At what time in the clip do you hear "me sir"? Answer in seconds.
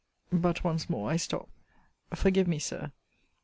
2.47-2.91